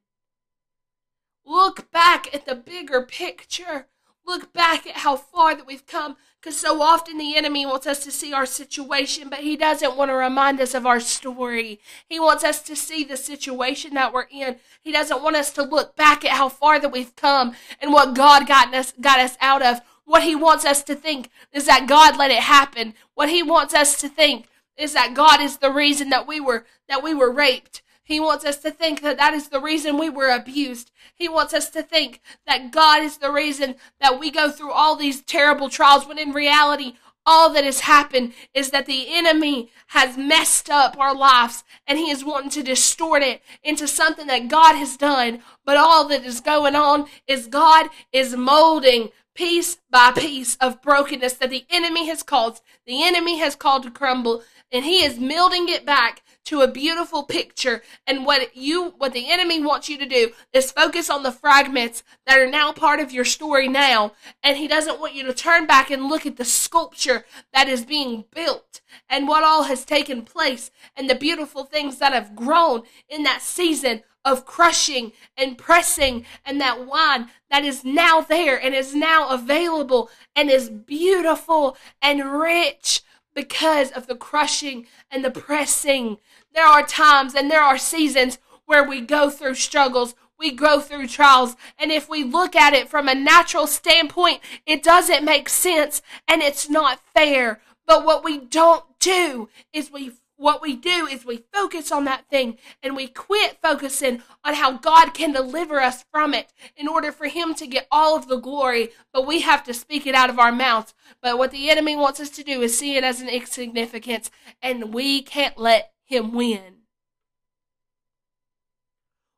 [1.45, 3.87] Look back at the bigger picture.
[4.27, 6.17] Look back at how far that we've come.
[6.41, 10.11] Because so often the enemy wants us to see our situation, but he doesn't want
[10.11, 11.81] to remind us of our story.
[12.09, 14.57] He wants us to see the situation that we're in.
[14.81, 18.15] He doesn't want us to look back at how far that we've come and what
[18.15, 19.81] God got us, got us out of.
[20.05, 22.95] What he wants us to think is that God let it happen.
[23.15, 24.47] What he wants us to think
[24.81, 27.83] is that God is the reason that we were that we were raped.
[28.03, 30.90] He wants us to think that that is the reason we were abused.
[31.14, 34.97] He wants us to think that God is the reason that we go through all
[34.97, 36.95] these terrible trials when in reality
[37.27, 42.11] all that has happened is that the enemy has messed up our lives and he
[42.11, 45.40] is wanting to distort it into something that God has done.
[45.64, 51.35] But all that is going on is God is molding piece by piece of brokenness
[51.35, 55.68] that the enemy has caused, the enemy has called to crumble, and he is milding
[55.68, 57.83] it back to a beautiful picture.
[58.06, 62.02] And what you, what the enemy wants you to do is focus on the fragments
[62.26, 64.12] that are now part of your story now.
[64.42, 67.85] And he doesn't want you to turn back and look at the sculpture that is
[67.85, 72.83] being built and what all has taken place and the beautiful things that have grown
[73.09, 78.74] in that season of crushing and pressing and that wine that is now there and
[78.74, 83.02] is now available and is beautiful and rich
[83.35, 86.19] because of the crushing and the pressing.
[86.55, 91.09] There are times and there are seasons where we go through struggles, we go through
[91.09, 96.03] trials, and if we look at it from a natural standpoint, it doesn't make sense
[96.27, 97.61] and it's not fair.
[97.87, 102.26] But what we don't do is we what we do is we focus on that
[102.31, 107.12] thing and we quit focusing on how God can deliver us from it in order
[107.12, 108.88] for Him to get all of the glory.
[109.12, 110.94] But we have to speak it out of our mouths.
[111.20, 114.31] But what the enemy wants us to do is see it as an insignificance,
[114.62, 116.85] and we can't let Him win.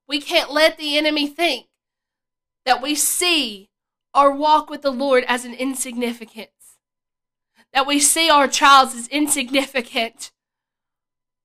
[0.07, 1.67] We can't let the enemy think
[2.65, 3.71] that we see
[4.15, 6.79] our walk with the Lord as an insignificance,
[7.73, 10.31] that we see our trials as insignificant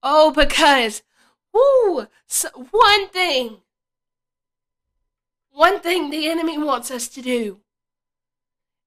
[0.03, 1.03] Oh, because,
[1.53, 3.57] whoo, so one thing,
[5.49, 7.59] one thing the enemy wants us to do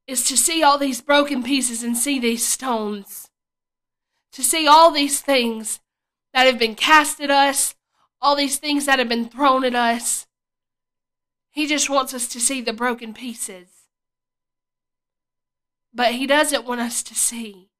[0.06, 3.30] is to see all these broken pieces and see these stones.
[4.32, 5.80] To see all these things
[6.32, 7.74] that have been cast at us,
[8.20, 10.26] all these things that have been thrown at us.
[11.50, 13.68] He just wants us to see the broken pieces.
[15.92, 17.70] But he doesn't want us to see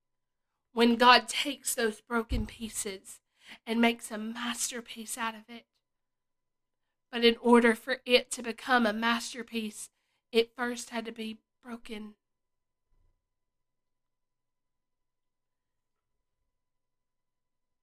[0.72, 3.19] when God takes those broken pieces
[3.66, 5.64] and makes a masterpiece out of it.
[7.10, 9.90] But in order for it to become a masterpiece,
[10.30, 12.14] it first had to be broken.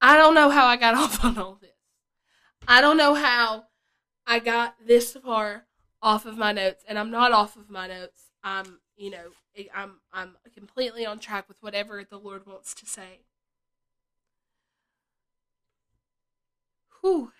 [0.00, 1.70] I don't know how I got off on all this.
[2.66, 3.64] I don't know how
[4.26, 5.64] I got this far
[6.02, 8.30] off of my notes, and I'm not off of my notes.
[8.42, 9.32] I'm, you know,
[9.74, 13.20] I'm I'm completely on track with whatever the Lord wants to say.
[17.08, 17.32] Whew.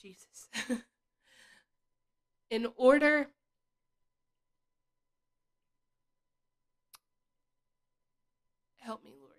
[0.00, 0.48] Jesus.
[2.50, 3.28] In order
[8.78, 9.34] help me, Lord.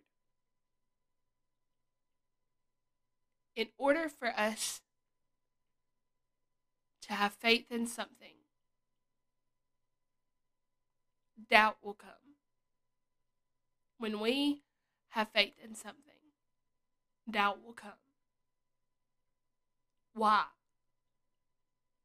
[3.57, 4.79] In order for us
[7.01, 8.35] to have faith in something,
[11.49, 12.11] doubt will come.
[13.97, 14.61] When we
[15.17, 16.13] have faith in something,
[17.27, 17.89] doubt will come.
[20.13, 20.43] Why?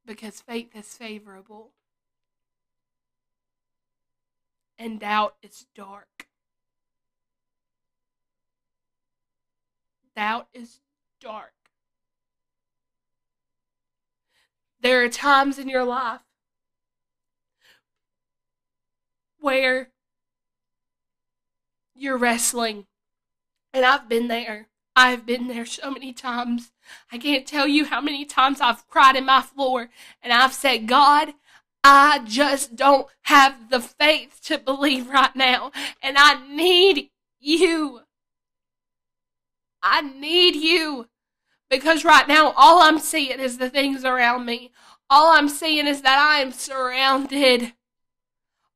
[0.06, 1.72] Because faith is favorable
[4.78, 6.26] and doubt is dark.
[10.16, 10.80] Doubt is
[11.20, 11.52] dark.
[14.80, 16.22] There are times in your life
[19.38, 19.90] where
[21.94, 22.86] you're wrestling.
[23.72, 24.68] And I've been there.
[24.94, 26.72] I've been there so many times.
[27.10, 29.88] I can't tell you how many times I've cried in my floor
[30.22, 31.32] and I've said, God,
[31.82, 35.72] I just don't have the faith to believe right now.
[36.02, 38.00] And I need you.
[39.82, 41.08] I need you.
[41.70, 44.72] Because right now, all I'm seeing is the things around me.
[45.08, 47.72] All I'm seeing is that I am surrounded.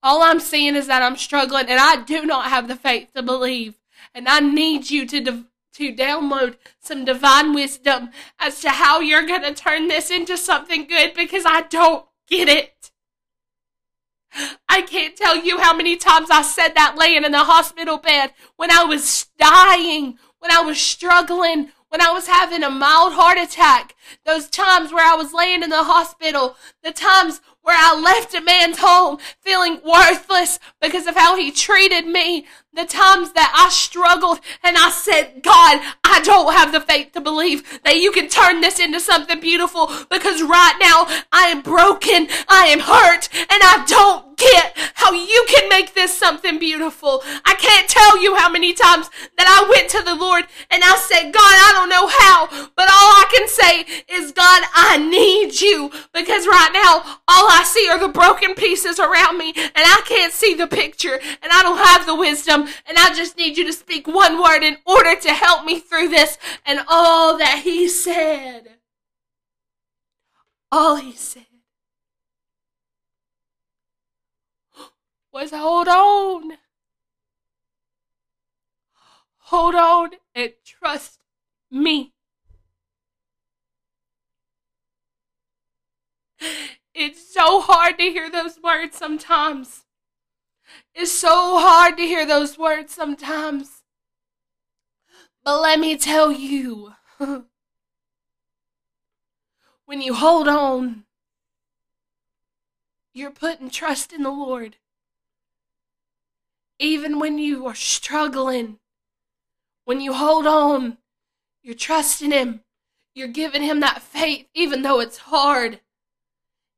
[0.02, 3.22] All I'm seeing is that I'm struggling and I do not have the faith to
[3.22, 3.74] believe.
[4.16, 9.26] And I need you to, de- to download some divine wisdom as to how you're
[9.26, 12.92] going to turn this into something good because I don't get it.
[14.70, 18.32] I can't tell you how many times I said that laying in the hospital bed
[18.56, 23.38] when I was dying, when I was struggling, when I was having a mild heart
[23.38, 28.34] attack, those times where I was laying in the hospital, the times where I left
[28.34, 32.46] a man's home feeling worthless because of how he treated me,
[32.76, 37.20] the times that I struggled and I said, God, I don't have the faith to
[37.20, 42.28] believe that you can turn this into something beautiful because right now I am broken,
[42.48, 47.22] I am hurt, and I don't get how you can make this something beautiful.
[47.44, 50.96] I can't tell you how many times that I went to the Lord and I
[50.96, 52.46] said, God, I don't know how,
[52.76, 57.64] but all I can say is, God, I need you because right now all I
[57.64, 61.62] see are the broken pieces around me and I can't see the picture and I
[61.62, 65.18] don't have the wisdom and I just need you to speak one word in order
[65.20, 66.38] to help me through this.
[66.64, 68.76] And all that he said,
[70.70, 71.46] all he said
[75.36, 76.52] was hold on.
[79.36, 81.18] Hold on and trust
[81.70, 82.14] me.
[86.94, 89.84] It's so hard to hear those words sometimes.
[90.94, 93.82] It's so hard to hear those words sometimes.
[95.44, 96.94] But let me tell you,
[99.84, 101.04] when you hold on,
[103.12, 104.76] you're putting trust in the Lord.
[106.78, 108.78] Even when you are struggling,
[109.84, 110.98] when you hold on,
[111.62, 112.60] you're trusting Him.
[113.14, 115.80] You're giving Him that faith, even though it's hard.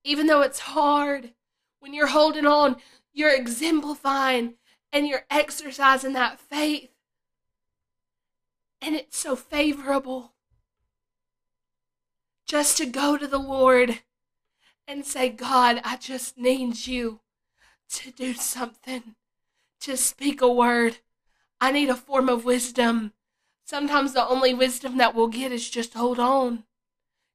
[0.04, 1.32] Even though it's hard.
[1.80, 2.76] When you're holding on,
[3.12, 4.54] you're exemplifying
[4.92, 6.90] and you're exercising that faith.
[8.80, 10.34] And it's so favorable
[12.46, 14.00] just to go to the Lord
[14.86, 17.20] and say, God, I just need you
[17.90, 19.16] to do something,
[19.80, 20.98] to speak a word.
[21.60, 23.12] I need a form of wisdom.
[23.64, 26.64] Sometimes the only wisdom that we'll get is just hold on,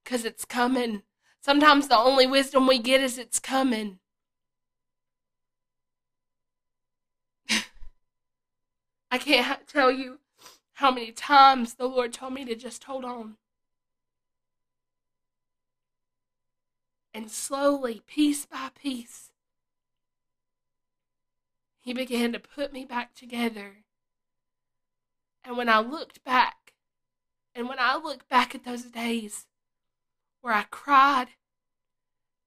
[0.02, 1.02] because it's coming.
[1.40, 3.98] Sometimes the only wisdom we get is it's coming.
[9.10, 10.18] I can't tell you
[10.74, 13.36] how many times the Lord told me to just hold on.
[17.12, 19.30] And slowly, piece by piece,
[21.84, 23.84] He began to put me back together.
[25.44, 26.72] And when I looked back,
[27.54, 29.46] and when I look back at those days
[30.40, 31.28] where I cried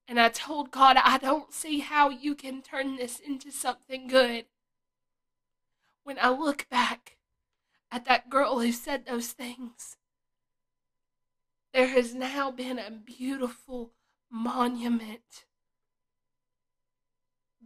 [0.06, 4.46] and I told God, I don't see how you can turn this into something good
[6.08, 7.18] when I look back
[7.92, 9.98] at that girl who said those things,
[11.74, 13.92] there has now been a beautiful
[14.30, 15.44] monument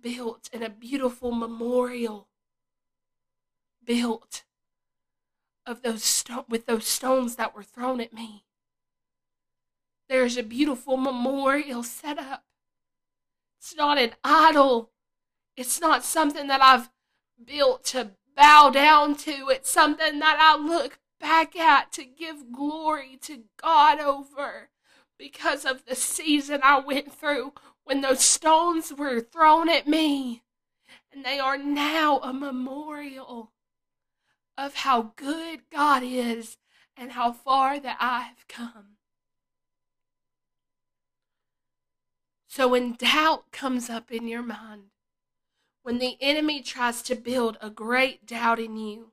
[0.03, 2.29] built and a beautiful memorial
[3.85, 4.45] built
[5.67, 8.45] of those sto- with those stones that were thrown at me.
[10.09, 12.45] There's a beautiful memorial set up.
[13.59, 14.91] It's not an idol.
[15.57, 16.91] It's not something that I've
[17.43, 19.49] built to bow down to.
[19.49, 24.71] It's something that I look back at to give glory to God over
[25.19, 27.53] because of the season I went through
[27.93, 30.43] when those stones were thrown at me.
[31.13, 33.53] And they are now a memorial
[34.57, 36.57] of how good God is
[36.97, 38.97] and how far that I have come.
[42.47, 44.85] So when doubt comes up in your mind,
[45.83, 49.13] when the enemy tries to build a great doubt in you,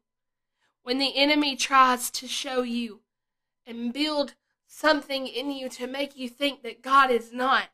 [0.83, 3.01] when the enemy tries to show you
[3.67, 7.71] and build something in you to make you think that God is not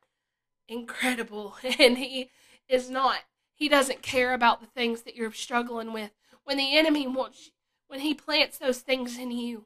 [0.68, 2.30] incredible and He
[2.68, 3.20] is not,
[3.54, 6.12] He doesn't care about the things that you're struggling with.
[6.44, 7.52] When the enemy wants,
[7.88, 9.66] when He plants those things in you,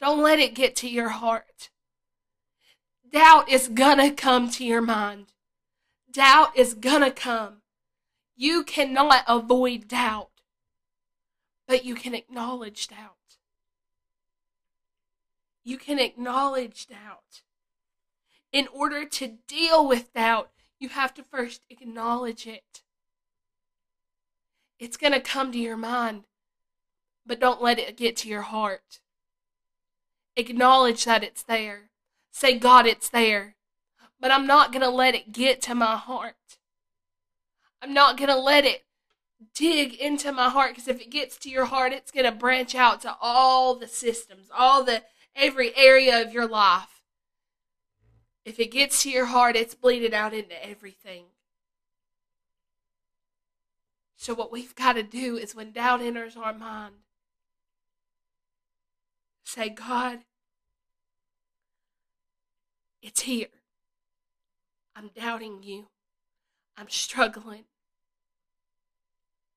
[0.00, 1.70] don't let it get to your heart.
[3.10, 5.32] Doubt is gonna come to your mind.
[6.10, 7.62] Doubt is gonna come.
[8.36, 10.42] You cannot avoid doubt,
[11.66, 13.16] but you can acknowledge doubt.
[15.64, 17.42] You can acknowledge doubt.
[18.56, 20.48] In order to deal with doubt,
[20.80, 22.80] you have to first acknowledge it.
[24.78, 26.22] It's going to come to your mind,
[27.26, 29.00] but don't let it get to your heart.
[30.36, 31.90] Acknowledge that it's there.
[32.30, 33.56] Say, God, it's there.
[34.18, 36.56] But I'm not going to let it get to my heart.
[37.82, 38.86] I'm not going to let it
[39.54, 42.74] dig into my heart because if it gets to your heart, it's going to branch
[42.74, 45.02] out to all the systems, all the
[45.34, 46.95] every area of your life.
[48.46, 51.24] If it gets to your heart, it's bleeding out into everything.
[54.16, 56.94] So, what we've got to do is when doubt enters our mind,
[59.42, 60.20] say, God,
[63.02, 63.48] it's here.
[64.94, 65.88] I'm doubting you.
[66.76, 67.64] I'm struggling.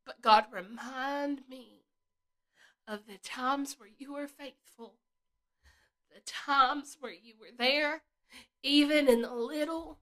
[0.04, 1.84] But God, remind me
[2.88, 4.96] of the times where you were faithful,
[6.12, 8.02] the times where you were there,
[8.64, 10.00] even in the little.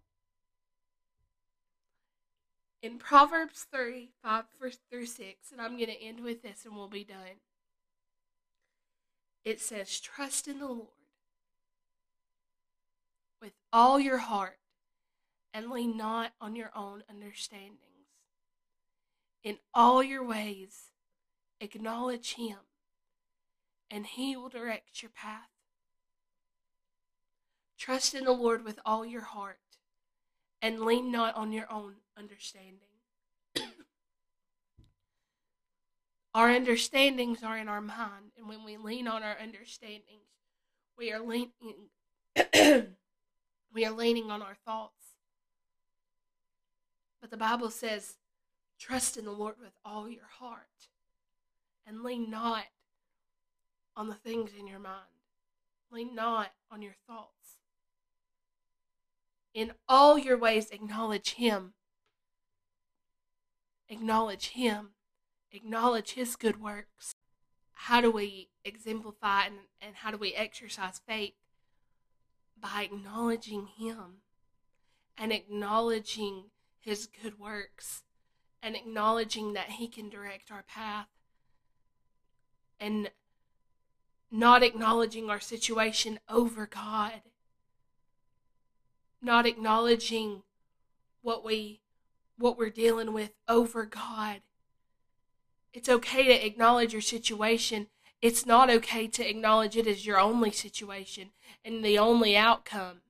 [2.81, 4.45] In Proverbs 3 5
[4.89, 7.41] through 6, and I'm going to end with this and we'll be done.
[9.43, 10.87] It says, Trust in the Lord
[13.41, 14.59] with all your heart
[15.53, 17.77] and lean not on your own understandings.
[19.43, 20.91] In all your ways,
[21.59, 22.57] acknowledge Him,
[23.89, 25.49] and He will direct your path.
[27.77, 29.59] Trust in the Lord with all your heart,
[30.61, 32.79] and lean not on your own understanding.
[36.33, 40.27] our understandings are in our mind, and when we lean on our understandings,
[40.97, 41.51] we are leaning
[43.73, 44.93] we are leaning on our thoughts.
[47.21, 48.15] But the Bible says,
[48.79, 50.89] trust in the Lord with all your heart
[51.85, 52.65] and lean not
[53.95, 55.05] on the things in your mind.
[55.91, 57.57] Lean not on your thoughts.
[59.57, 61.73] In all your ways, acknowledge Him.
[63.89, 64.89] Acknowledge Him.
[65.51, 67.15] Acknowledge His good works.
[67.73, 71.33] How do we exemplify and, and how do we exercise faith?
[72.55, 74.17] By acknowledging Him
[75.17, 78.03] and acknowledging His good works
[78.61, 81.07] and acknowledging that He can direct our path
[82.79, 83.09] and
[84.29, 87.23] not acknowledging our situation over God,
[89.21, 90.43] not acknowledging
[91.21, 91.81] what we
[92.37, 94.41] what we're dealing with over God.
[95.73, 97.87] It's okay to acknowledge your situation.
[98.21, 101.29] It's not okay to acknowledge it as your only situation
[101.65, 103.01] and the only outcome.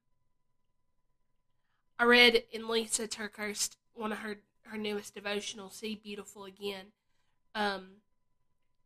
[2.00, 6.88] I read in Lysa TerKeurst, one of her, her newest devotional, See Beautiful Again.
[7.56, 7.88] Um,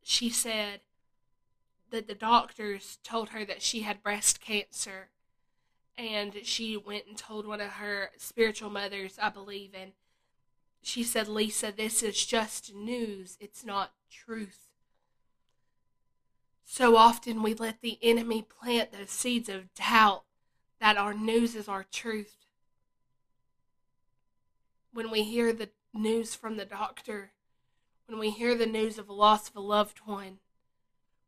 [0.03, 0.81] she said
[1.89, 5.09] that the doctors told her that she had breast cancer.
[5.97, 9.91] And she went and told one of her spiritual mothers, I believe, and
[10.81, 13.37] she said, Lysa, this is just news.
[13.39, 14.67] It's not truth.
[16.65, 20.23] So often we let the enemy plant those seeds of doubt
[20.79, 22.37] that our news is our truth.
[24.93, 27.31] When we hear the news from the doctor,
[28.07, 30.39] when we hear the news of the loss of a loved one,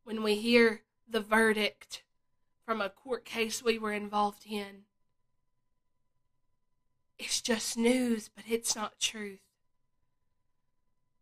[0.03, 2.03] when we hear the verdict
[2.65, 4.85] from a court case we were involved in.
[7.19, 9.39] It's just news, but it's not truth.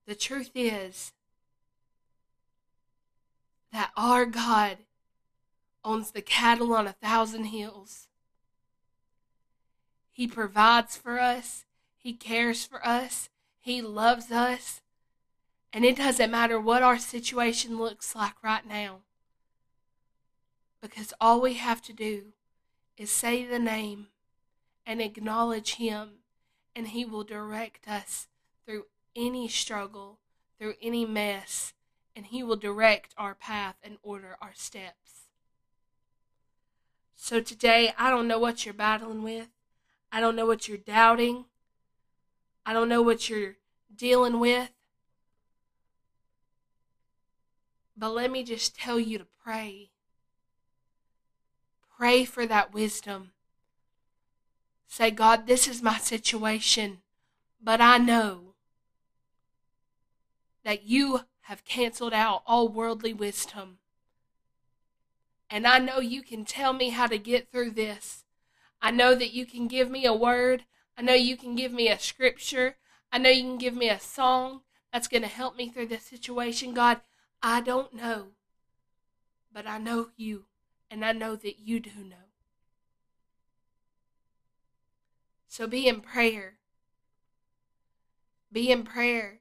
[0.05, 1.13] The truth is
[3.71, 4.77] that our God
[5.83, 8.07] owns the cattle on a thousand hills.
[10.09, 11.65] He provides for us,
[11.97, 13.29] He cares for us,
[13.59, 14.81] He loves us,
[15.73, 18.99] and it doesn't matter what our situation looks like right now.
[20.81, 22.33] Because all we have to do
[22.97, 24.07] is say the name
[24.85, 26.19] and acknowledge Him,
[26.75, 28.27] and He will direct us
[28.65, 30.19] through any struggle,
[30.59, 31.73] through any mess,
[32.15, 35.27] and He will direct our path and order our steps.
[37.15, 39.49] So today, I don't know what you're battling with.
[40.11, 41.45] I don't know what you're doubting.
[42.65, 43.57] I don't know what you're
[43.95, 44.71] dealing with.
[47.95, 49.91] But let me just tell you to pray.
[52.01, 53.29] Pray for that wisdom.
[54.87, 57.03] Say, God, this is my situation,
[57.63, 58.55] but I know
[60.63, 63.77] that you have canceled out all worldly wisdom.
[65.47, 68.25] And I know you can tell me how to get through this.
[68.81, 70.63] I know that you can give me a word.
[70.97, 72.77] I know you can give me a scripture.
[73.11, 76.05] I know you can give me a song that's going to help me through this
[76.05, 76.73] situation.
[76.73, 77.01] God,
[77.43, 78.29] I don't know,
[79.53, 80.45] but I know you,
[80.91, 82.27] and I know that you do know.
[85.47, 86.55] So be in prayer.
[88.51, 89.39] Be in prayer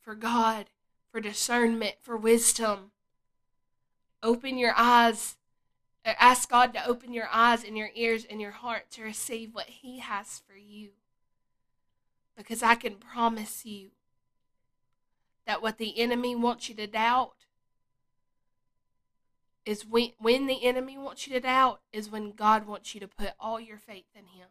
[0.00, 0.66] for God,
[1.12, 2.92] for discernment, for wisdom.
[4.22, 5.36] Open your eyes.
[6.06, 9.54] Uh, ask God to open your eyes and your ears and your heart to receive
[9.54, 10.90] what He has for you.
[12.36, 13.90] Because I can promise you
[15.46, 17.43] that what the enemy wants you to doubt
[19.64, 23.08] is when, when the enemy wants you to doubt is when God wants you to
[23.08, 24.48] put all your faith in Him.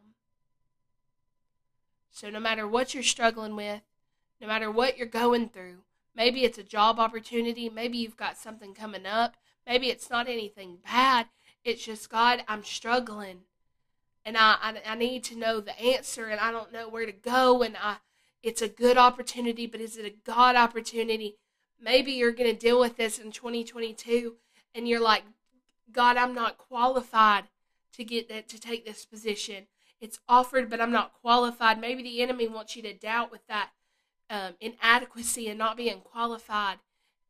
[2.10, 3.82] So, no matter what you're struggling with,
[4.40, 5.78] no matter what you're going through,
[6.14, 9.36] maybe it's a job opportunity, maybe you've got something coming up,
[9.66, 11.26] maybe it's not anything bad,
[11.64, 13.40] it's just, God, I'm struggling.
[14.24, 17.12] And I, I, I need to know the answer, and I don't know where to
[17.12, 17.96] go, and I,
[18.42, 21.36] it's a good opportunity, but is it a God opportunity?
[21.80, 24.36] Maybe you're going to deal with this in 2022,
[24.74, 25.24] and you're like,
[25.92, 27.44] God, I'm not qualified
[27.92, 29.66] to get that to take this position
[30.04, 31.80] it's offered, but I'm not qualified.
[31.80, 33.70] Maybe the enemy wants you to doubt with that
[34.28, 36.76] um, inadequacy and not being qualified.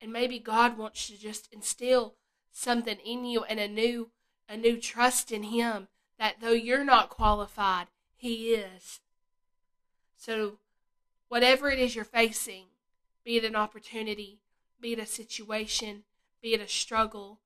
[0.00, 2.16] And maybe God wants to just instill
[2.50, 4.10] something in you and a new
[4.48, 5.86] a new trust in him
[6.18, 7.86] that though you're not qualified,
[8.16, 8.98] he is.
[10.16, 10.58] So
[11.28, 12.64] whatever it is you're facing,
[13.24, 14.40] be it an opportunity,
[14.80, 16.02] be it a situation,
[16.44, 17.38] be it a struggle,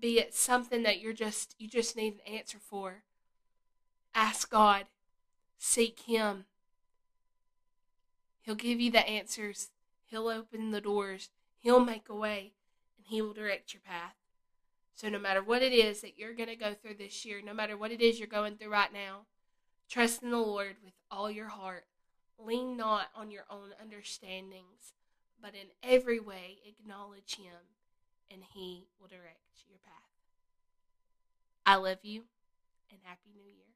[0.00, 3.02] be it something that you're just you just need an answer for.
[4.14, 4.86] Ask God.
[5.58, 6.46] Seek Him.
[8.40, 9.68] He'll give you the answers.
[10.06, 11.28] He'll open the doors.
[11.58, 12.52] He'll make a way.
[12.96, 14.14] And He will direct your path.
[14.94, 17.52] So, no matter what it is that you're going to go through this year, no
[17.52, 19.26] matter what it is you're going through right now,
[19.90, 21.84] trust in the Lord with all your heart.
[22.38, 24.94] Lean not on your own understandings,
[25.42, 27.60] but in every way acknowledge Him,
[28.30, 29.94] and He will direct your path.
[31.66, 32.22] I love you,
[32.90, 33.66] and Happy New Year.